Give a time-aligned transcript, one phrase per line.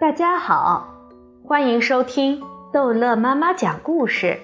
[0.00, 0.94] 大家好，
[1.44, 2.40] 欢迎收听
[2.72, 4.38] 逗乐妈妈讲故事。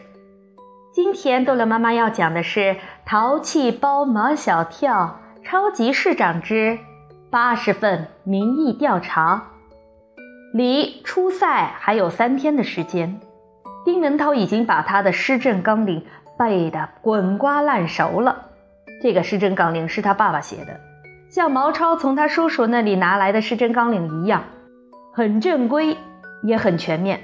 [0.93, 2.61] 今天逗乐妈妈要讲的是
[3.07, 6.81] 《淘气包马小跳超级市长之
[7.31, 9.51] 八十份民意调查》。
[10.53, 13.21] 离初赛还有三天的时间，
[13.85, 16.05] 丁文涛已经把他的施政纲领
[16.37, 18.47] 背得滚瓜烂熟了。
[19.01, 20.81] 这个施政纲领是他爸爸写的，
[21.29, 24.43] 像毛超从他叔叔那里拿来的施政纲领一样。
[25.17, 25.97] 很正规，
[26.43, 27.21] 也很全面。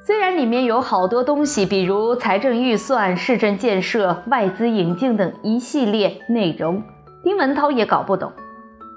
[0.00, 6.82] 虽然里面有好多东西，比如财政预算、市政建设、外资引进等一系列内容，
[7.22, 8.32] 丁文涛也搞不懂，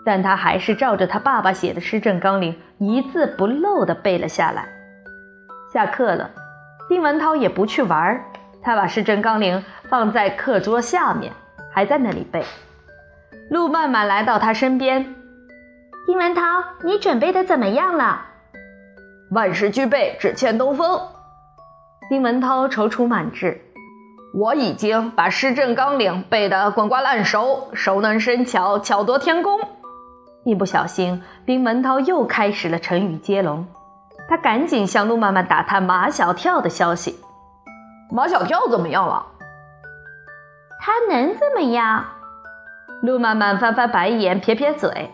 [0.05, 4.65] 但他还是照着他爸爸写的施政纲领一字不漏地背了下来。
[5.73, 6.31] 下课了，
[6.87, 8.23] 丁文涛也不去玩儿，
[8.61, 11.33] 他把施政纲领放在课桌下面，
[11.69, 12.41] 还在那里背。
[13.49, 15.15] 陆曼曼来到他身边。
[16.07, 16.41] 丁文涛，
[16.83, 18.25] 你准备的怎么样了？
[19.31, 20.99] 万事俱备，只欠东风。
[22.09, 23.61] 丁文涛踌躇满志。
[24.33, 29.59] 我已经把施政纲领背得滚瓜烂熟，熟能生巧，巧夺天工。
[30.43, 33.67] 一不小心，丁文涛又开始了成语接龙。
[34.27, 37.19] 他赶紧向陆曼曼打探马小跳的消息。
[38.11, 39.27] 马小跳怎么样了？
[40.79, 42.05] 他能怎么样？
[43.03, 45.11] 陆曼曼翻翻白眼，撇撇嘴。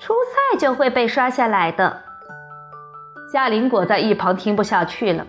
[0.00, 2.00] 初赛就会被刷下来的。
[3.30, 5.26] 夏林果在一旁听不下去了。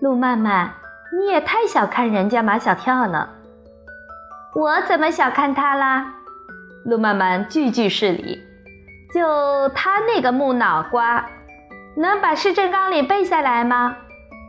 [0.00, 0.70] 陆曼曼，
[1.16, 3.34] 你也太小看人家马小跳了。
[4.54, 6.14] 我怎么小看他啦？
[6.86, 8.42] 陆曼曼句句是理。
[9.14, 11.26] 就他那个木脑瓜，
[11.96, 13.96] 能把市政纲领背下来吗？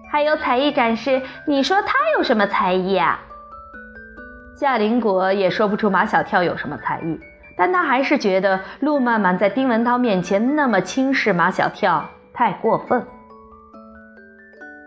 [0.09, 3.19] 还有才艺展示，你说他有什么才艺啊？
[4.55, 7.19] 夏林果也说不出马小跳有什么才艺。
[7.57, 13.05] 但他还是觉得陆曼曼在丁文涛面前那么轻视马小跳太过分。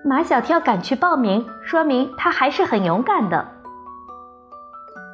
[0.04, 3.46] 马小跳敢去报名，说明他还是很勇敢的。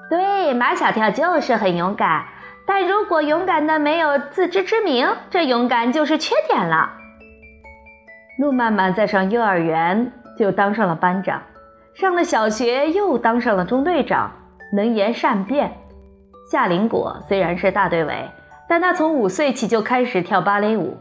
[0.09, 2.25] 对，马小跳就是很勇敢，
[2.66, 6.93] 但如果勇敢的没有自知之明，这勇敢就是缺点了。
[8.39, 11.43] 陆曼曼在上幼儿园就当上了班长，
[11.95, 14.31] 上了小学又当上了中队长，
[14.72, 15.72] 能言善辩。
[16.51, 18.31] 夏林果虽然是大队委，
[18.69, 20.97] 但他从五岁起就开始跳芭蕾舞。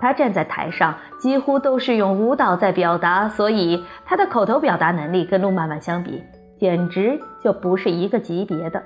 [0.00, 6.24] 他站在台上，几乎都是用舞蹈在表达，所以他的口头表达能力跟陆曼曼相比，
[6.58, 8.82] 简直就不是一个级别的。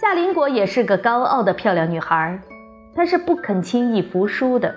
[0.00, 2.38] 夏林果也是个高傲的漂亮女孩，
[2.94, 4.74] 她是不肯轻易服输的。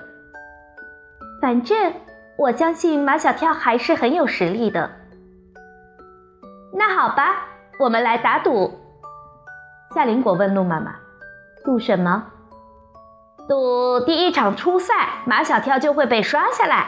[1.42, 1.94] 反正
[2.38, 4.90] 我相信马小跳还是很有实力的。
[6.74, 7.46] 那好吧，
[7.78, 8.79] 我们来打赌。
[9.92, 10.94] 夏林果问陆曼曼
[11.66, 12.24] ：“赌什么？
[13.48, 14.94] 赌第一场初赛，
[15.26, 16.86] 马小跳就会被刷下来。”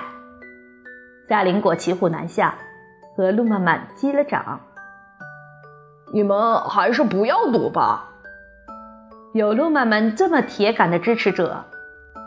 [1.28, 2.53] 夏林果骑虎难下，
[3.17, 4.59] 和陆曼曼击了掌。
[6.13, 8.07] 你们还是不要赌吧。
[9.34, 11.66] 有陆曼曼这么铁杆的支持者，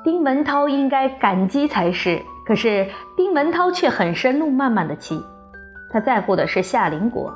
[0.03, 2.21] 丁文涛应该感激才是。
[2.45, 5.25] 可是丁文涛却很生陆曼曼的气，
[5.93, 7.33] 他在乎的是夏林果，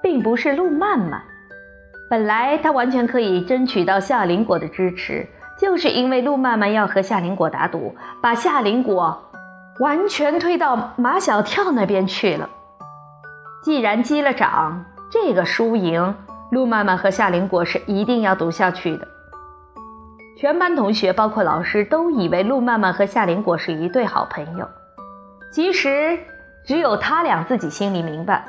[0.00, 1.20] 并不是陆曼曼。
[2.10, 5.26] 本来他完全可以争取到夏林果的支持，
[5.58, 9.30] 就是因为陆曼曼要和夏林果打赌，把夏林果
[9.80, 12.48] 完全推到马小跳那边去了。
[13.62, 16.14] 既然击了掌，这个输赢，
[16.50, 19.06] 陆曼曼和夏林果是一定要赌下去的。
[20.38, 24.66] 全班同学，包括老师，都以为陆曼曼和夏林果是一对好朋友。
[25.52, 26.18] 其实，
[26.64, 28.44] 只有他俩自己心里明白，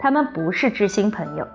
[0.00, 1.46] 他们不是知心朋友。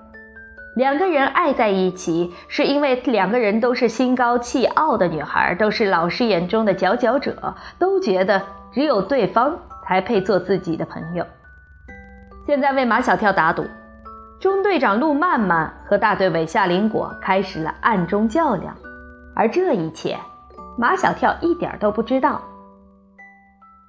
[0.80, 8.42] 两个人爱在一起，是因为两个人都是心高气傲的女孩，都是老师眼中的佼佼者，都觉得
[8.72, 11.26] 只有对方才配做自己的朋友。
[12.48, 13.66] 现在为马小跳打赌，
[14.40, 18.74] 中队长陆曼曼和大队委夏林果开始了暗中较量，
[19.36, 20.18] 而这一切，
[20.78, 22.42] 马小跳一点都不知道。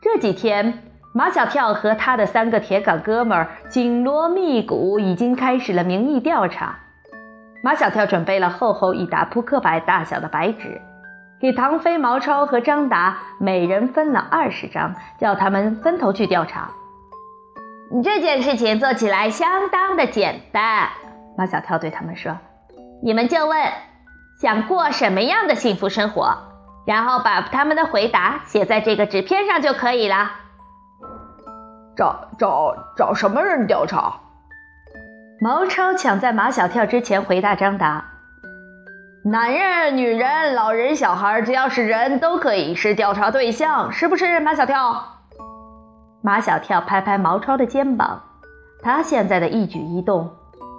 [0.03, 0.90] 这几天。
[1.13, 6.79] 马小跳和他的三个铁杆哥们儿紧锣密鼓，已经开始了民意调查。
[7.65, 10.81] 马小跳准备了厚厚一沓扑克牌大小的白纸，
[11.41, 16.71] 给唐飞、毛超和张达每人分了二十张，叫他们分头去调查。
[18.05, 20.89] 这件事情做起来相当的简单，
[21.37, 22.39] 马小跳对他们说
[23.03, 23.61] ：“你们就问
[24.41, 26.33] 想过什么样的幸福生活，
[26.87, 30.31] 然后把他们的回答写在这个纸片上就可以了。”
[32.01, 34.15] 找找找什么人调查？
[35.39, 38.03] 毛超抢在马小跳之前回答张达
[39.23, 44.41] ：“男人、女人、老人、小孩，只要是人都可以是调查对象，是不是？
[44.41, 45.05] 马小跳。
[46.23, 48.23] 马小跳拍拍毛超的肩膀，
[48.83, 50.31] 他现在的一举一动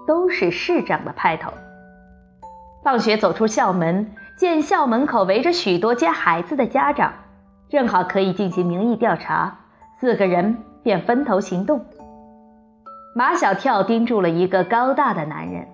[0.07, 1.53] 都是市长的派头。
[2.83, 7.13] 放学走出校门，见校门口围着许多接孩子的家长，
[7.69, 9.55] 正好可以进行民意调查，
[9.99, 11.85] 四个人便分头行动。
[13.15, 15.67] 马小跳盯住了一个高大的男人。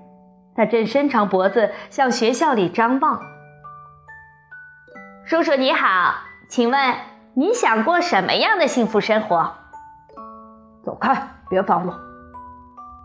[0.55, 3.21] 他正伸长脖子向学校里张望。
[5.23, 6.15] 叔叔你好，
[6.49, 6.95] 请问
[7.35, 9.53] 你想过什么样的幸福生活？
[10.83, 11.15] 走开，
[11.47, 11.93] 别烦我！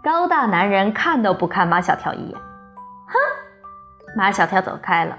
[0.02, 2.38] 高大男人看都不看马小跳一眼。
[2.38, 3.18] 哼！
[4.16, 5.18] 马小跳走开了。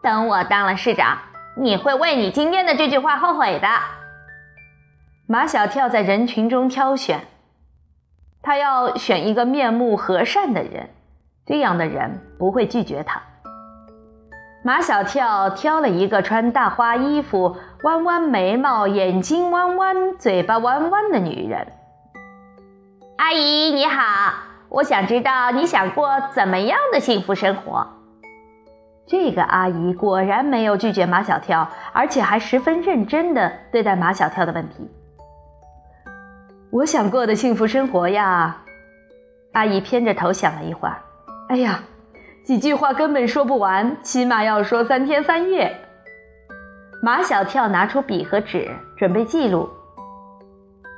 [0.00, 1.18] 等我当了市长，
[1.56, 3.68] 你会为你今天的这句话后悔的。
[5.34, 7.22] 马小跳在人群中挑选，
[8.40, 10.90] 他要选一个面目和善的人。
[11.44, 13.20] 这样的人不会拒绝他。
[14.62, 21.66] 马小跳挑了一个穿大花衣服、弯弯眉毛、眼睛弯弯、嘴巴弯弯的女人。
[23.16, 24.34] 阿姨你好，
[24.68, 27.84] 我想知道你想过怎么样的幸福生活。
[29.04, 34.88] 这个阿姨果然没有拒绝马小跳，而且还十分认真地对待马小跳的问题。
[36.74, 38.56] 我想过的幸福生活呀，
[39.52, 40.96] 阿姨偏着头想了一会儿。
[41.48, 41.78] 哎呀，
[42.42, 45.72] 几句话根本说不完，起码要说三天三夜。
[47.00, 49.70] 马小跳拿出笔和纸，准备记录。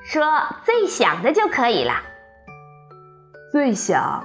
[0.06, 0.25] 说
[0.64, 1.93] 最想的就可以了。
[3.52, 4.25] 最想，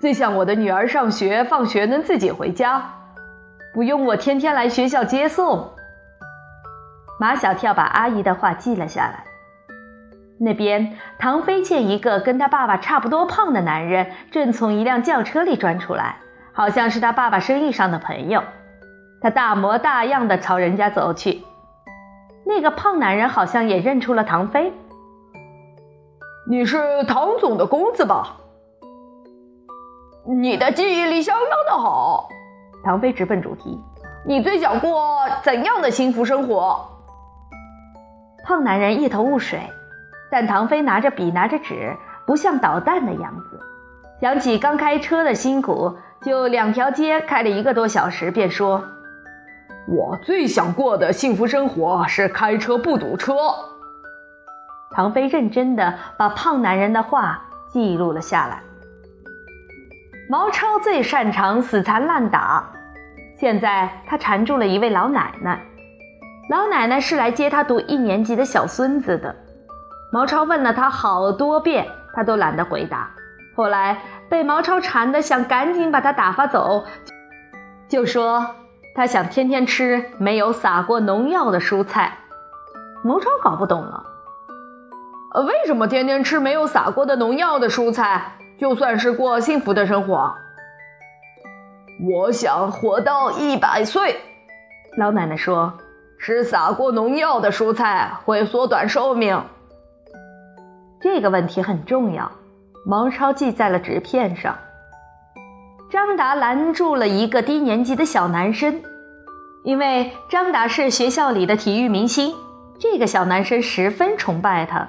[0.00, 2.90] 最想我的女儿上学放学能自己回家，
[3.74, 5.70] 不用我天天来学校接送。
[7.20, 9.24] 马小跳把阿姨的话记了下来。
[10.42, 16.16] 那边，唐飞见一个跟他爸爸差不多胖的男人正从一辆轿车里钻出来，
[16.54, 18.42] 好像是他爸爸生意上的朋友。
[19.20, 21.42] 他大模大样的朝人家走去。
[22.46, 24.72] 那个胖男人好像也认出了唐飞。
[26.48, 28.38] 你是唐总的公子吧？
[30.26, 32.30] 你的记忆力相当的好。
[32.82, 33.78] 唐飞直奔主题
[34.24, 36.88] ：“你最想过怎样的幸福生活？”
[38.42, 39.60] 胖男人一头雾水。
[40.30, 41.96] 但唐飞拿着笔，拿着纸，
[42.26, 43.58] 不像捣蛋的样子。
[44.20, 48.84] 想起刚开车的辛苦，就两条街开了一个多小时，便说
[49.88, 53.34] ：“我最想过的幸福生活是开车不堵车。”
[54.92, 57.42] 唐飞认真的把胖男人的话
[57.72, 58.60] 记录了下来。
[60.28, 62.70] 毛超最擅长死缠烂打，
[63.36, 65.60] 现在他缠住了一位老奶奶。
[66.50, 69.34] 老奶奶是来接他读一年级的小孙子的。
[70.12, 73.10] 毛超问了他好多遍，他都懒得回答。
[73.56, 73.98] 后来
[74.28, 76.84] 被毛超缠得想赶紧把他打发走，
[77.88, 78.54] 就说
[78.94, 82.18] 他想天天吃没有撒过农药的蔬菜。
[83.04, 84.04] 毛超搞不懂了，
[85.34, 90.34] 呃，为什么天天吃没有撒过的农药的蔬菜，就算是过幸福的生活？
[92.02, 94.16] 我想活到一百岁。
[94.96, 95.74] 老奶奶说
[96.18, 99.42] ：“吃撒过农药的蔬菜会缩短寿命。”
[101.02, 102.30] 这个问题很重要，
[102.84, 104.54] 毛超记在了纸片上。
[105.90, 108.82] 张达拦住了一个低年级的小男生，
[109.64, 112.34] 因为张达是学校里的体育明星，
[112.78, 114.86] 这个小男生十分崇拜他。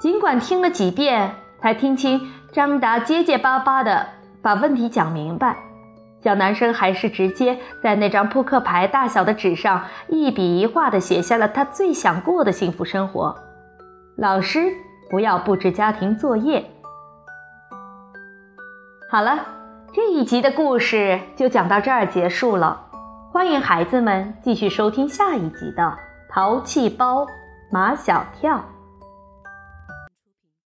[0.00, 4.06] 尽管听了几遍才听清张达结结巴巴的
[4.40, 5.58] 把问题讲明白，
[6.24, 13.36] 小男生还是直接在那张扑克牌大小的纸上一笔一画的写下了他最想过的幸福生活。
[14.16, 14.72] 老师。
[15.12, 16.64] 不要布置家庭作业。
[19.10, 19.44] 好了，
[19.92, 22.80] 这一集的故事就讲到这儿结束了。
[23.30, 25.82] 欢迎孩子们继续收听下一集的
[26.30, 27.26] 《淘气包
[27.70, 28.56] 马小跳》。